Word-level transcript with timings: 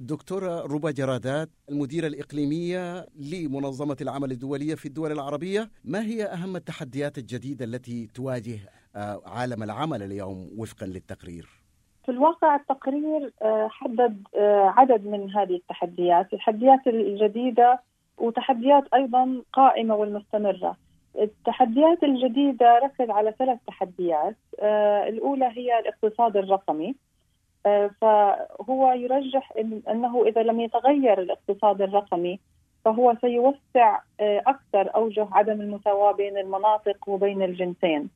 دكتورة 0.00 0.60
ربا 0.60 0.90
جرادات 0.90 1.48
المديرة 1.70 2.06
الإقليمية 2.06 3.06
لمنظمة 3.16 3.96
العمل 4.00 4.30
الدولية 4.30 4.74
في 4.74 4.86
الدول 4.86 5.12
العربية 5.12 5.70
ما 5.84 6.02
هي 6.02 6.24
أهم 6.24 6.56
التحديات 6.56 7.18
الجديدة 7.18 7.64
التي 7.64 8.06
تواجه 8.06 8.58
آه، 8.96 9.22
عالم 9.26 9.62
العمل 9.62 10.02
اليوم 10.02 10.50
وفقا 10.58 10.86
للتقرير؟ 10.86 11.48
في 12.04 12.10
الواقع 12.10 12.56
التقرير 12.56 13.32
آه، 13.42 13.68
حدد 13.70 14.22
آه، 14.36 14.72
عدد 14.76 15.06
من 15.06 15.30
هذه 15.30 15.56
التحديات 15.56 16.32
التحديات 16.32 16.86
الجديدة 16.86 17.80
وتحديات 18.18 18.84
أيضا 18.94 19.42
قائمة 19.52 19.94
والمستمرة 19.94 20.76
التحديات 21.18 22.02
الجديدة 22.02 22.78
ركز 22.78 23.10
على 23.10 23.34
ثلاث 23.38 23.58
تحديات 23.66 24.36
الأولى 25.08 25.44
هي 25.44 25.78
الاقتصاد 25.78 26.36
الرقمي 26.36 26.94
فهو 28.00 28.92
يرجح 28.92 29.52
إن 29.58 29.82
أنه 29.90 30.26
إذا 30.26 30.42
لم 30.42 30.60
يتغير 30.60 31.20
الاقتصاد 31.20 31.82
الرقمي 31.82 32.38
فهو 32.84 33.14
سيوسع 33.20 33.98
آه، 34.20 34.42
أكثر 34.46 34.94
أوجه 34.94 35.28
عدم 35.32 35.60
المساواة 35.60 36.12
بين 36.12 36.38
المناطق 36.38 37.08
وبين 37.08 37.42
الجنسين. 37.42 38.08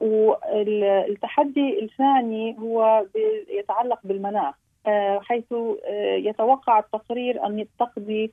والتحدي 0.00 1.84
الثاني 1.84 2.56
هو 2.58 3.06
يتعلق 3.50 3.98
بالمناخ 4.04 4.54
آه، 4.86 5.20
حيث 5.20 5.52
آه، 5.52 6.14
يتوقع 6.14 6.78
التقرير 6.78 7.46
أن 7.46 7.66
تقضي 7.78 8.32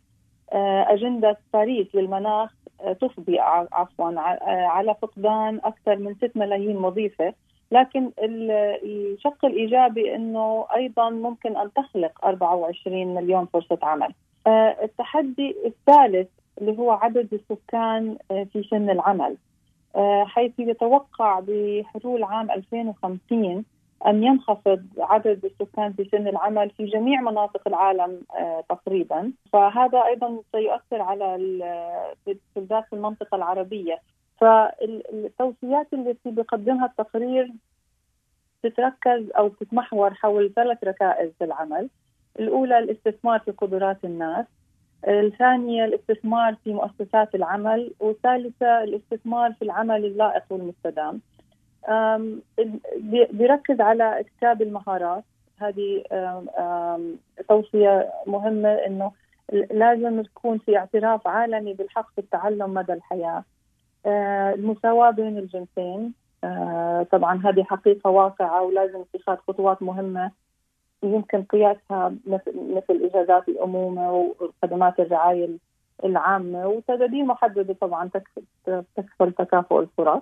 أجندة 0.54 1.38
باريس 1.54 1.96
للمناخ 1.96 2.54
تفضي 3.02 3.40
عفوا 3.40 4.20
على 4.48 4.96
فقدان 5.02 5.60
أكثر 5.64 5.96
من 5.96 6.16
6 6.16 6.32
ملايين 6.36 6.78
وظيفة. 6.78 7.34
لكن 7.72 8.12
الشق 8.20 9.46
الإيجابي 9.46 10.16
إنه 10.16 10.66
أيضا 10.76 11.10
ممكن 11.10 11.58
أن 11.58 11.74
تخلق 11.74 12.26
24 12.26 13.16
مليون 13.16 13.46
فرصة 13.46 13.80
عمل. 13.84 14.14
آه، 14.48 14.78
التحدي 14.84 15.56
الثالث 15.66 16.28
اللي 16.62 16.78
هو 16.78 16.92
عدد 16.92 17.34
السكان 17.34 18.18
آه، 18.32 18.44
في 18.54 18.64
سن 18.64 18.90
العمل. 18.90 19.38
آه، 19.96 20.26
حيث 20.26 20.52
يتوقع 20.60 21.40
بحلول 21.48 22.24
عام 22.24 22.52
2050 22.52 23.66
أن 24.08 24.24
ينخفض 24.24 24.86
عدد 24.98 25.46
السكان 25.46 25.94
في 25.94 26.10
سن 26.12 26.28
العمل 26.28 26.70
في 26.70 26.86
جميع 26.86 27.22
مناطق 27.22 27.62
العالم 27.68 28.22
تقريبا. 28.70 29.32
فهذا 29.54 30.06
أيضا 30.06 30.40
سيؤثر 30.52 31.02
على 31.02 31.38
بالذات 32.56 32.86
في 32.90 32.94
المنطقة 32.94 33.36
العربية. 33.36 34.00
فالتوصيات 34.40 35.94
التي 35.94 36.32
بيقدمها 36.32 36.86
التقرير 36.86 37.52
تتركز 38.64 39.32
أو 39.38 39.48
تتمحور 39.48 40.14
حول 40.14 40.54
ثلاث 40.56 40.84
ركائز 40.84 41.32
في 41.40 41.44
العمل 41.44 41.90
الأولى 42.40 42.80
الاستثمار 42.80 43.40
في 43.40 43.52
قدرات 43.52 44.06
الناس 44.06 44.46
الثانية 45.08 45.86
الاستثمار 45.86 46.56
في 46.64 46.74
مؤسسات 46.74 47.36
العمل 47.36 47.94
والثالثة 48.00 48.84
الاستثمار 48.84 49.54
في 49.54 49.62
العمل 49.62 50.06
اللائق 50.06 50.44
والمستدام. 50.50 51.22
بيركز 53.32 53.82
على 53.82 54.20
اكتساب 54.20 54.62
المهارات. 54.62 55.24
هذه 55.58 56.04
توصية 57.50 58.14
مهمة 58.28 58.74
إنه 58.74 59.12
لازم 59.72 60.20
يكون 60.20 60.58
في 60.58 60.78
اعتراف 60.78 61.28
عالمي 61.28 61.74
بالحق 61.74 62.12
في 62.12 62.22
التعلم 62.22 62.74
مدى 62.74 62.94
الحياة. 62.94 63.44
المساواة 64.06 65.12
بين 65.12 65.38
الجنسين. 65.38 66.14
آه، 66.44 67.08
طبعا 67.12 67.42
هذه 67.46 67.64
حقيقة 67.64 68.10
واقعة 68.10 68.64
ولازم 68.64 69.04
اتخاذ 69.16 69.38
خطوات 69.48 69.82
مهمة. 69.82 70.32
يمكن 71.04 71.44
قياسها 71.44 72.16
مثل 72.28 72.54
مثل 72.56 73.10
إجازات 73.14 73.50
الأمومة 73.50 74.12
وخدمات 74.12 75.00
الرعاية 75.00 75.50
العامة 76.04 76.68
وتدابير 76.68 77.24
محددة 77.24 77.74
طبعا 77.74 78.10
تكفل 78.96 79.34
تكافؤ 79.34 79.80
الفرص. 79.80 80.22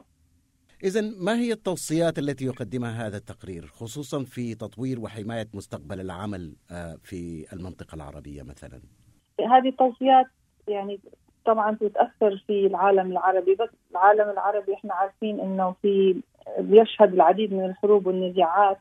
إذا 0.83 1.01
ما 1.01 1.35
هي 1.35 1.53
التوصيات 1.53 2.19
التي 2.19 2.45
يقدمها 2.45 3.07
هذا 3.07 3.17
التقرير؟ 3.17 3.65
خصوصا 3.65 4.23
في 4.23 4.55
تطوير 4.55 4.99
وحماية 4.99 5.47
مستقبل 5.53 5.99
العمل 5.99 6.55
آه، 6.71 6.95
في 7.03 7.45
المنطقة 7.53 7.95
العربية 7.95 8.43
مثلا؟ 8.43 8.81
هذه 9.39 9.69
التوصيات 9.69 10.25
يعني 10.67 10.99
طبعا 11.47 11.75
تتاثر 11.75 12.43
في 12.47 12.67
العالم 12.67 13.11
العربي 13.11 13.55
بس 13.55 13.69
العالم 13.91 14.29
العربي 14.29 14.73
إحنا 14.73 14.93
عارفين 14.93 15.39
إنه 15.39 15.75
في 15.81 16.21
بيشهد 16.59 17.13
العديد 17.13 17.53
من 17.53 17.65
الحروب 17.65 18.07
والنزاعات. 18.07 18.77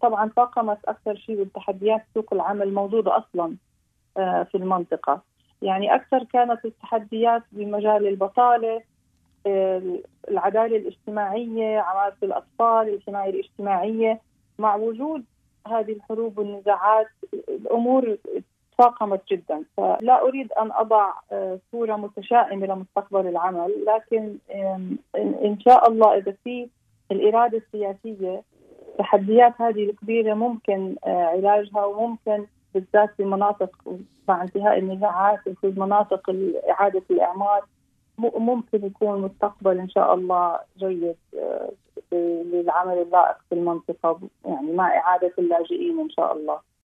طبعا 0.00 0.30
طاقمت 0.36 0.78
أكثر 0.84 1.16
شيء 1.16 1.36
بالتحديات 1.36 2.02
سوق 2.14 2.32
العمل 2.34 2.74
موجودة 2.74 3.16
أصلا 3.18 3.56
آه، 4.16 4.42
في 4.42 4.54
المنطقة. 4.54 5.20
يعني 5.62 5.94
أكثر 5.94 6.24
كانت 6.24 6.64
التحديات 6.64 7.42
بمجال 7.52 8.08
البطالة 8.08 8.82
العدالة 10.28 10.76
الاجتماعية 10.76 11.78
عماله 11.78 12.16
الأطفال 12.22 12.94
الحمايه 12.94 13.30
الاجتماعية. 13.30 14.20
مع 14.58 14.76
وجود 14.76 15.24
هذه 15.66 15.92
الحروب 15.92 16.38
والنزاعات 16.38 17.06
الأمور 17.48 18.16
تفاقمت 18.78 19.20
جدا. 19.30 19.64
فلا 19.76 20.22
أريد 20.22 20.52
أن 20.52 20.72
أضع 20.72 21.12
آه، 21.32 21.58
صورة 21.72 21.96
متشائمة 21.96 22.66
لمستقبل 22.66 23.26
العمل 23.26 23.84
لكن 23.86 24.36
إن 25.44 25.60
شاء 25.60 25.88
الله 25.90 26.16
إذا 26.16 26.34
في 26.44 26.68
الإرادة 27.10 27.58
السياسية 27.58 28.42
التحديات 28.94 29.60
هذه 29.60 29.90
الكبيرة 29.90 30.34
ممكن 30.34 30.96
آه، 31.04 31.24
علاجها 31.24 31.84
وممكن 31.84 32.46
بالذات 32.74 33.10
في 33.16 33.24
مناطق 33.24 33.70
مع 34.28 34.42
انتهاء 34.42 34.78
النزاعات 34.78 35.40
وفي 35.46 35.80
مناطق 35.80 36.36
إعادة 36.70 37.02
الإعمار 37.10 37.64
ممكن 38.18 38.86
يكون 38.86 39.22
مستقبل 39.22 39.78
إن 39.78 39.88
شاء 39.88 40.14
الله 40.14 40.58
جيد 40.78 41.16
آه، 41.38 41.70
للعمل 42.52 42.98
اللائق 42.98 43.36
في 43.48 43.54
المنطقة 43.54 44.20
يعني 44.44 44.72
مع 44.72 44.96
إعادة 44.96 45.32
اللاجئين 45.38 46.00
إن 46.00 46.10
شاء 46.10 46.36
الله. 46.36 46.58